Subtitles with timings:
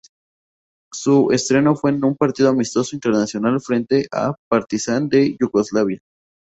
[0.91, 6.01] Su estreno fue en un partido amistoso internacional frente a Partizán de Yugoslavia.